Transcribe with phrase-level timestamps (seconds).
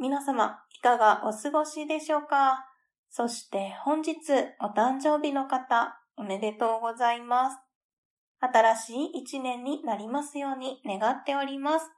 [0.00, 2.64] 皆様、いかがお過ごしでしょうか？
[3.10, 4.14] そして本日
[4.60, 7.58] お誕生日の方、おめでとうございます。
[8.40, 11.90] 新しい一年になりますように願っております。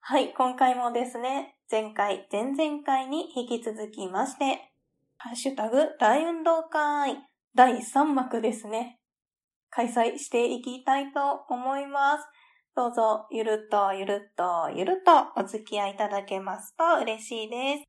[0.00, 4.72] はい、今回もですね、前回、前々回に引き続きまして、
[5.18, 7.16] ハッシュタグ大運動会
[7.54, 8.98] 第3幕ですね。
[9.70, 12.26] 開催していきたいと思います。
[12.78, 17.82] どうぞ、ゆるっとゆるっとゆるっとお付き合いいただけますと嬉しいです。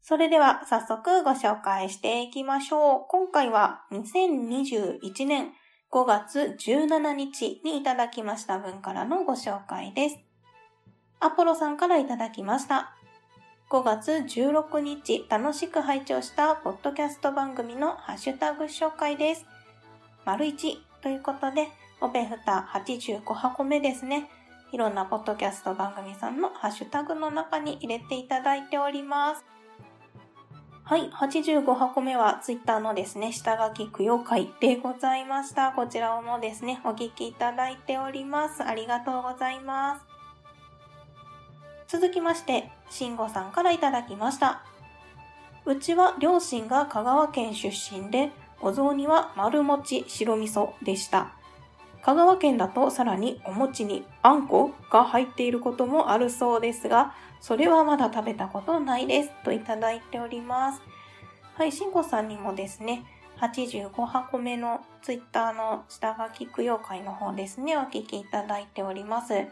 [0.00, 3.04] それでは早速ご紹介していきましょう。
[3.10, 5.52] 今回は2021年
[5.92, 10.16] 5月17日にいただきました分からのご紹介です。
[11.20, 12.96] アポロさんからいただきました。
[13.68, 19.44] 5月16日楽しく拝聴したポッドキャスト番組のハッシュタグ紹介です。
[20.24, 21.68] 丸1ということで、
[22.00, 24.28] おべふた85箱目ですね。
[24.72, 29.44] いろんなポッドキャスト番組さんのハッシュタグの中に入れていただいております。
[30.82, 35.72] はい、85箱目はツイッターのですね、下書き供養会でございました。
[35.72, 38.62] こちらをもですね、お聞きいただいております。
[38.62, 40.04] ありがとうございます。
[41.86, 44.62] 続きまして、慎吾さんからいただきました。
[45.64, 51.32] うちは両親が香川県出身で、お雑煮は丸餅白味噌でした。
[52.04, 59.30] 香川県だとさらにお餅にあんこが入っていることもあるそうですが、それはまだ食べたことないです。
[59.42, 60.82] といただいております。
[61.54, 63.06] はい、しんごさんにもですね、
[63.40, 69.46] 85箱目のツイッターの下書き供養会の方ですね、お聞きいただいております。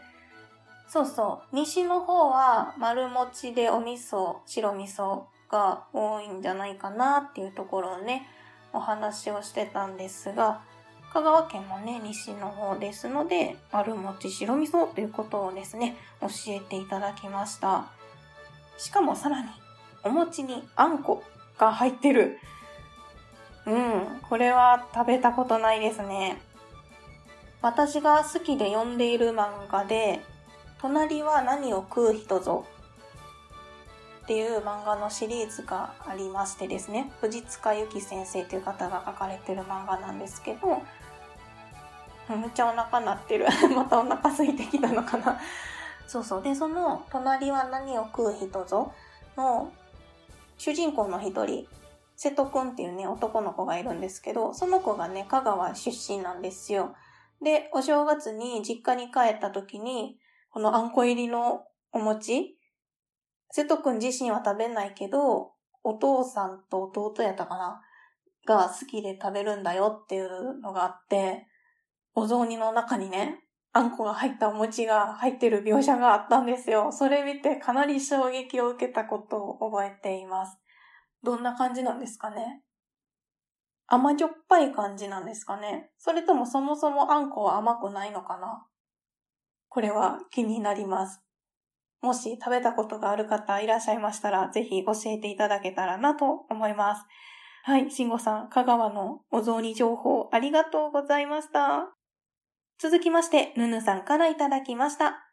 [0.87, 1.55] そうそう。
[1.55, 8.27] 西の方は丸餅でお味噌、白味噌が多いんじゃないかなっていうところをね、
[8.73, 10.61] お話をしてたんですが、
[11.13, 17.85] 香川県もね、西の方ですので、丸餅白味噌ということをですね、教えていただきました。
[18.79, 19.47] しかもさらに、
[20.03, 21.23] お餅にあんこ
[21.59, 22.39] が入ってる。
[23.67, 26.41] うん、これは食べたことないですね。
[27.61, 30.19] 私が好きで読んでいる漫画で、
[30.81, 32.65] 隣は何を食う人ぞ
[34.23, 40.81] っていう漫画のシリーズがありましてですね、藤塚由紀先生という方が書かれてる漫画なんですけど、
[42.29, 43.45] めっちゃお腹鳴ってる。
[43.75, 45.39] またお腹空いてきたのかな。
[46.07, 46.41] そうそう。
[46.41, 48.93] で、その、隣は何を食う人ぞ
[49.35, 49.71] の、
[50.57, 51.67] 主人公の一人、
[52.15, 56.95] 瀬戸くんっていうね、男の子がいるんですけど、その子がね、香川出身なんですよ。
[57.41, 60.17] で、お正月に実家に帰った時に、
[60.49, 62.57] このあんこ入りのお餅、
[63.51, 65.53] 瀬戸くん自身は食べないけど、
[65.83, 67.81] お父さんと弟やったかな
[68.45, 71.47] が好きで食べるんだよっていうのがあって、
[72.15, 73.39] お雑煮の中にね、
[73.71, 76.91] あんこが入ったお餅が入ってる描写があったんですよ。
[76.91, 80.57] それ見てかなり衝撃を受けたことを覚えています。
[81.23, 82.61] どんな感じなんですかね？
[83.87, 85.89] 甘じょっぱい感じなんですかね？
[85.97, 88.67] それともそもそもあんこは甘くないのかな？
[89.69, 91.21] これは気になります。
[92.01, 97.05] もし食べたことがある方いらっしゃいましたら、ぜひ教えていただけたらなと思います。
[97.63, 101.92] はい、慎吾さん、香川のお雑煮情報ありがとうございました。
[102.79, 105.29] 続きまして、ぬぬさんからいただきました。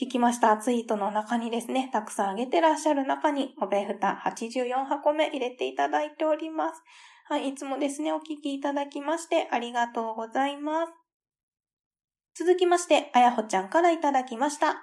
[0.00, 6.82] 聞きましたツイートの中にですね、たくさんあげてらっしゃる中に、おべふた84箱目入れていただいております。
[7.28, 10.92] はい、いつもですね、お聞きいただきましてありがとうございます。
[12.34, 14.76] 続きまして、あやほちゃんからいただきました。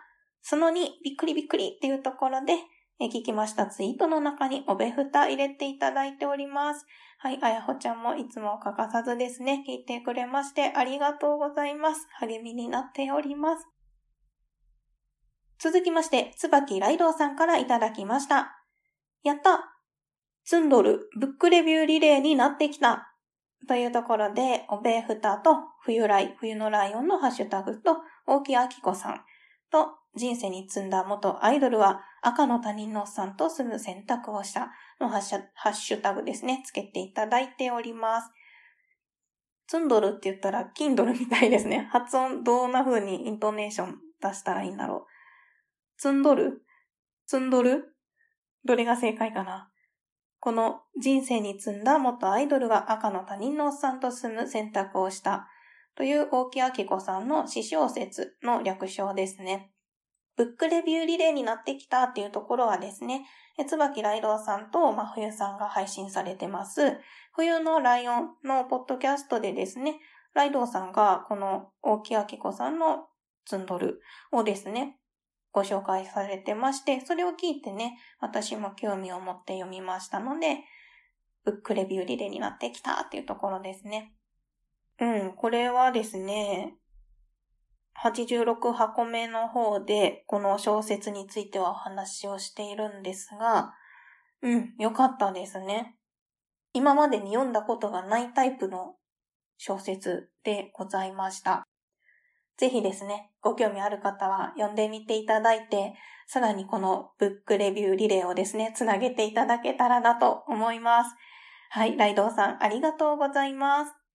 [0.43, 2.53] その2、びっくりびっくりっていうところで、
[2.99, 6.85] え聞きましたツイートの中におべふた入れていただいております。
[7.19, 12.07] はい、あやほちゃんもいつも欠かさずですね、聞いてくれましてありがとうございます。
[12.19, 13.67] 励みになっております。
[15.59, 18.63] 続きまして、つばきライドウさんからいただきました。
[19.23, 19.75] やった
[20.43, 23.13] ツンドルブックレビューリレーになってきた
[23.67, 29.21] というところで、おべふたと冬来、冬のライオンのハッシュタグと、大木あきこさん
[29.71, 38.31] と、人生に積んだ元アイドルは赤の他人のおっさんと住む選択をしたのハッシュタグですね、つけていただいております。
[39.67, 41.87] ツンドルって言ったら、キンドルみたいですね。
[41.91, 45.11] 発音どんな風にイントネーション出したらいいんだろう。
[45.97, 46.63] ツンドル？
[47.25, 47.95] 積んどる
[48.63, 49.69] どれが正解かな？
[50.39, 55.49] この人生に積んだ元アイドルが赤の他人のおっさんと住む選択をした
[55.97, 59.71] という大木明子さんの詩小説の略称ですね。
[60.35, 63.25] ブックレビューリレーになってきたっていうところはですね、
[63.67, 66.99] 椿ライドウさんと真冬さんが配信されてます。
[67.33, 69.99] 冬のライオンのポッドキャストでですね、
[70.35, 73.07] ライドウさんがこの大木明子さんの
[73.45, 73.99] ツンドル
[74.31, 74.99] をですね、
[75.51, 80.59] ご紹介されてまして、それを聞いてね、私も興味を持って読みましたので、
[81.43, 84.13] ブックレビューリレーになってきたっていうところですね。
[84.99, 86.75] うん、これはですね、
[88.03, 93.73] 86箱目の方で、この小説についてはお話をしているんですが、
[94.41, 95.95] うん、よかったですね。
[96.73, 98.95] 今までに読んだことがないタイプの
[99.57, 101.65] 小説でございました。
[102.57, 105.93] ぜひですね、ご興味ある方は読んでみていただいて、
[106.27, 111.15] さらにこのブックレビューリレーをですね、つなげていただけたらなと思います。
[111.69, 114.06] はい、ライドウさんありがとうございます。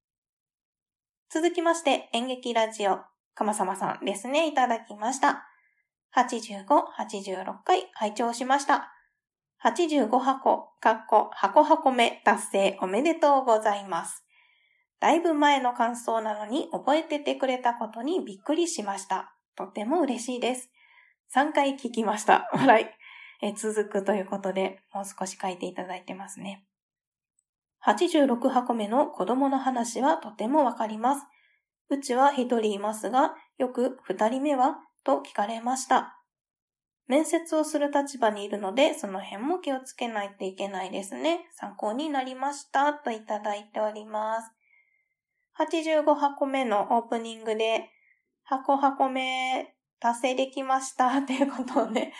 [1.34, 2.98] 続きまして、演劇ラジオ、
[3.34, 5.48] かまさまさんですね、いただきました。
[6.14, 8.92] 85、86回拝聴しました。
[9.64, 14.26] 85箱、かっこ、箱箱目達成おめでとうございます。
[15.00, 19.34] だいぶ前の感想なのに覚えててくれたことにびっくりしました。
[19.56, 20.68] とても嬉しいです。
[21.34, 22.50] 3回聞きました。
[22.52, 22.86] 笑い。
[23.40, 26.66] え続くということで、もう少し書いていただいてますね。
[27.86, 31.26] 86箱目の子供の話はとてもわかります。
[31.90, 36.18] うちは一人いますが、よく二人目はと聞かれました。
[37.08, 41.40] 面接をする立場にいるので、その辺も気をつけないといけないですね。
[41.54, 42.92] 参考になりました。
[42.94, 44.50] といただいております。
[45.58, 47.90] 85箱目のオープニングで、
[48.44, 52.14] 箱箱目達成できました っていうことをね、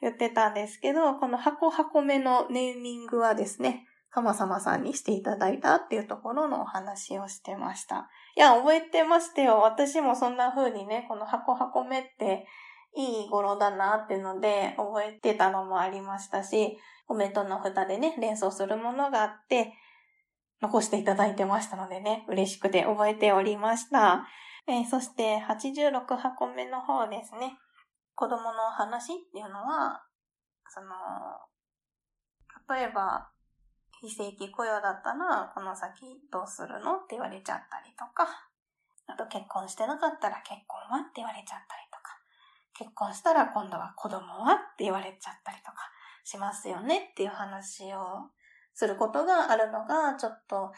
[0.00, 8.08] 言ってたんですけど、この箱箱目のネーミングはですね、かまさまさんにしていただいたっていうところのお話をしてました。
[8.36, 9.58] いや、覚えてましたよ。
[9.58, 12.46] 私もそんな風にね、この箱箱目って
[12.96, 16.78] いい語呂だなっていうので覚えてたのもありましたし、
[17.08, 19.72] コメントの札でね、連想するものがあって、
[20.62, 24.28] 残していただいてましたのでね、嬉しくて覚えておりました。
[24.68, 27.58] えー、そして86箱目の方ですね。
[28.14, 30.04] 子供の話っていうのは、
[30.68, 30.86] その、
[32.76, 33.33] 例えば、
[34.00, 38.26] 非正規雇用だったら、この先どうするのって言われちゃったりとか、
[39.06, 42.18] あと結婚してなかったら結婚はって言われちゃったりとか、
[42.76, 45.76] 結婚したら今度は子供はって言われちゃったりとか
[46.24, 48.30] しますよねっていう話を
[48.74, 50.72] することがあるのが、ちょっと、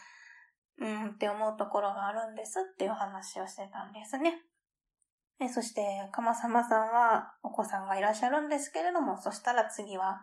[0.79, 4.43] うんって思うところがあるんですっていう話をしてたんですね。
[5.53, 10.21] そして、かまさまさんはお子さんがいらっしゃるんですけれども、そしたら次は、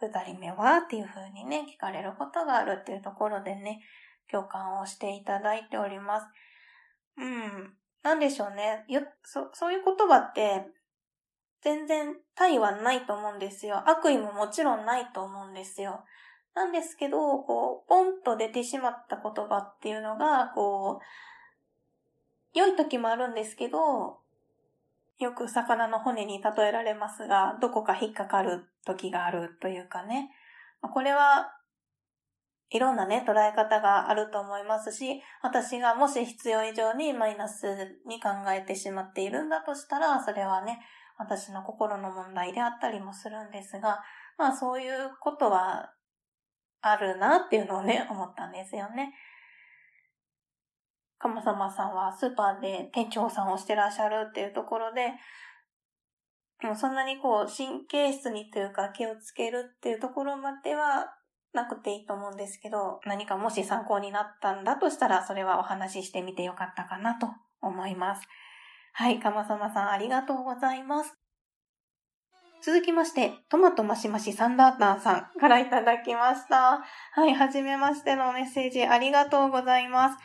[0.00, 3.80] 二人目はっていう風にね、聞かれることがあるっていうところでね、
[4.30, 6.26] 共感をしていただいております。
[7.18, 7.74] うん。
[8.02, 8.84] なんでしょうね。
[9.22, 10.66] そそういう言葉って、
[11.62, 13.88] 全然対はないと思うんですよ。
[13.88, 16.04] 悪意ももちろんないと思うんですよ。
[16.54, 24.20] なんですけど、こう、ポンと出てしまった言葉っていうのが、こう、良い時もあるんですけど、
[25.18, 30.30] よく魚の骨に例えられますが、どこか引っかかる時があるというかね。
[30.82, 31.52] これは、
[32.70, 37.66] いろんなね、捉え方があると思いますし、私がもし必要以上にマイナス
[38.06, 40.80] に考えてしまっているんだとしたら、それはね、
[41.16, 44.02] 私の心の問題であったりもするんですが、
[44.36, 45.92] まあそういうことは
[46.82, 49.14] あるなっていうのをね、思ったんですよね。
[51.18, 55.12] かまさまさんはスーパーで店長さんをしてらっしゃるっていうところで、
[56.62, 61.06] もうそんなにこう神経質にというか気をつけるっていうところまでは
[61.52, 67.28] なくていいと思うんですけど、何かもし参考になったんだとしたら、それはお話ししてみてよかったかなと
[67.60, 68.26] 思います。
[68.92, 71.14] はい、かまさまさんありがとうございます。
[72.62, 76.82] 続きまして、トマトマシマシサンダータンさんからいただきました。
[77.12, 80.16] はい、はじめましてのメッセージありがとうございます。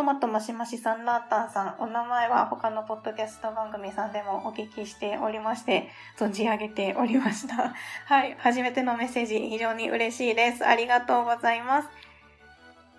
[0.00, 7.74] トマトマシマシサンラータンさん、お名前は他のポッドキャスト番組さんでもお聞きしておりまして、存じ上げておりました。
[8.08, 10.66] はい、初めてのメッセージ非常に嬉しいです。
[10.66, 11.88] ありがとうございます。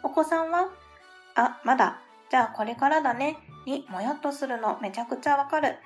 [0.03, 0.69] お子さんは
[1.33, 2.01] あ、まだ。
[2.29, 3.37] じゃあこれからだね。
[3.65, 5.79] にもやっとするのめちゃくちゃわかる。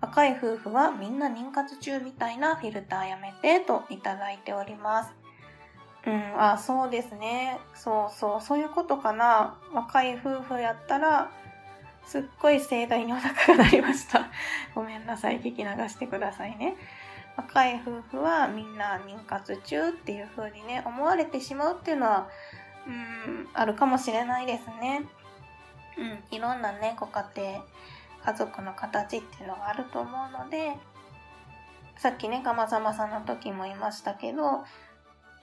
[0.00, 5.19] 若い夫婦はみんな妊活中みたいなフィルターやめてといただいております。
[6.06, 7.60] うん、あ、そうですね。
[7.74, 9.56] そうそう、そういうことかな。
[9.72, 11.30] 若い夫婦やったら、
[12.06, 14.30] すっごい盛大にお腹が鳴りました。
[14.74, 15.40] ごめんなさい。
[15.40, 16.76] 聞き流してくださいね。
[17.36, 22.28] 若い夫婦はみんな妊活中っていう風にね、思われてしまうっていうのは、
[22.86, 25.04] うん、あるかもしれないですね。
[25.96, 27.62] うん、いろんなね、ご家庭、
[28.24, 30.76] 家族の形っていうのがあると思うので、
[31.96, 34.64] さっきね、かまさまさんの時も言いましたけど、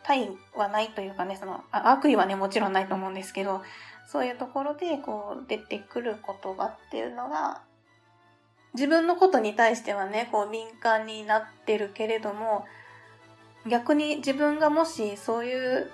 [0.08, 3.62] 対はないというかね、その、悪意はね、もちろんないと思うんですけど、
[4.08, 7.62] そういうところで、こう、出てくる言葉っていうのが、
[8.74, 12.66] 自分のことに対してはね、こう、敏感になってるけれども、
[13.68, 15.92] 逆に自分がもしそういう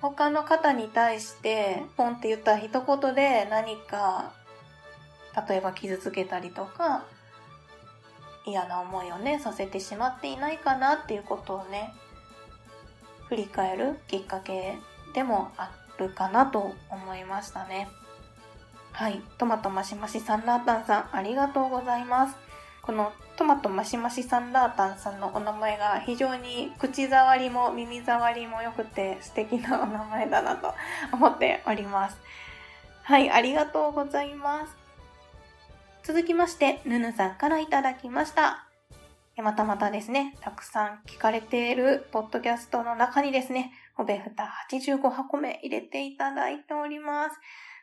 [0.00, 4.32] 他の方に対してポンって言った一言で何か
[5.48, 7.04] 例えば傷つけたりとか
[8.46, 11.92] 嫌な思いをねさせてしまっていないかなっていうことをね
[13.30, 14.76] 振り返るきっかけ
[15.14, 17.88] でもあるかなと思いましたね。
[18.92, 19.22] はい。
[19.38, 22.36] トマトマシマシサンラータンさんありがとうございます。
[22.82, 30.74] このトマトマシマシサンラータンさんのお名前が非常に口触りも耳触りも良くて素敵なお名前だなと
[31.12, 32.18] 思っております。
[33.04, 33.30] はい。
[33.30, 34.76] ありがとうございます。
[36.02, 38.69] 続きまして、ぬぬさんからいただきました。
[39.42, 47.36] またまたですね、たくさん聞かれているポッドキャストの中にですね、おべふた85箱目入れていただいております。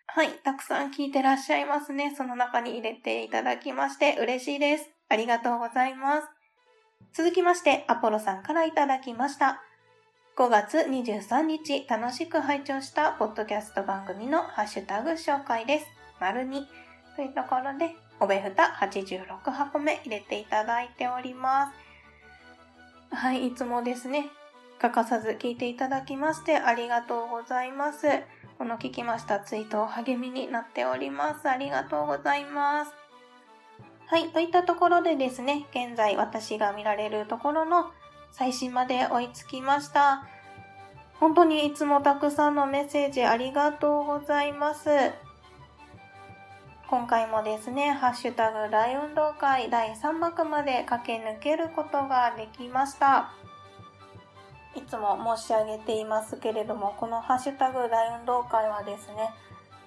[0.07, 2.13] はい、たくさん聞いてらっしゃいますね。
[2.15, 4.89] その中に入れていただきまして嬉しいです。
[5.09, 6.27] ありがとうございます。
[7.13, 9.61] 続きまして、アポロさんからいただきました。
[10.37, 15.87] 5月23日、楽しく拝聴したポッドキャスト番組のハッシュタグ紹介です。
[16.19, 16.65] 丸2
[17.15, 21.71] というところで、おべふた86箱目入れていただいておりま
[23.11, 23.15] す。
[23.15, 24.27] はい、いつもですね、
[24.79, 28.07] 欠かさず聞いていただきましてありがとうございます。
[28.57, 31.47] この聞きましたツイートを励みになっております。
[31.47, 32.91] ありがとうございます。
[34.07, 37.91] はい、といったところでですね、現在私が見られるところの
[38.31, 40.25] 最新まで追いつきました。
[41.19, 44.89] 本当にいつもたくさんのメッセージありがとうございます。
[46.89, 53.33] 今回もですね、ハッシュタグ大運動会第3幕まで駆け抜けることができました。
[54.73, 59.31] いつも申し上げていますけれども、このハッシュタグ大運動会はですね、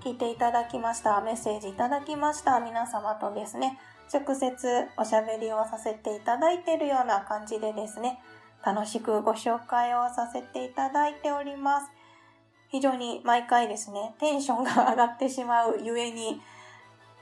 [0.04, 3.78] 聞いていただきました、メッセージいただきました皆様とですね、
[4.12, 8.20] 直接おしゃべりをさせていただいているような感じでですね、
[8.62, 11.86] 楽しくご紹介をさせていただいております。
[12.68, 16.42] 非常に毎回ですね、テンションが上がってしまうゆえに、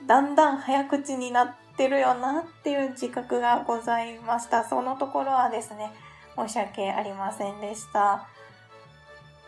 [0.05, 4.63] だんだん早口になってるよなっていう自覚がございました。
[4.63, 5.91] そのところはですね、
[6.35, 8.27] 申し訳ありませんでした。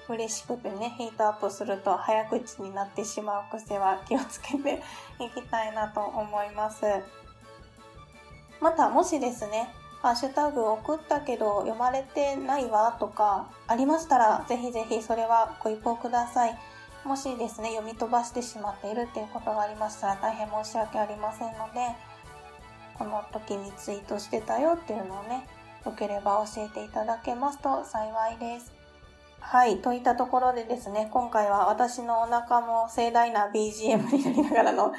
[0.09, 4.81] 嬉しくてね、ヒートアップすると早口になってしまう癖は気をつけて
[5.19, 6.85] いきたいなと思います。
[8.59, 16.57] また、もしですね、ハッシュタグ送ったけど読まれてないわとかありましたら、ぜひぜひそれはご一報ください。
[17.03, 21.95] もしですね、読み飛ばしてしまっているっていうことがありましたら大変申し訳ありませんので、
[22.97, 25.47] この時にツイートしてたよっていうのをね、
[25.85, 28.71] よければ教えていただけますと幸いです。
[29.39, 29.81] はい。
[29.81, 34.93] といったところでですね、今回は私のお腹も盛大な BGM になりながらの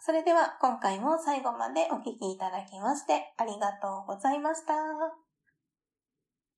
[0.00, 5.27] それでは今回も最後までお聴きいただきましてありがとうございました。